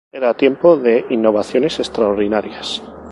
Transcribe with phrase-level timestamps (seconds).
[0.11, 2.81] Era tiempo de innovaciones extraordinarias.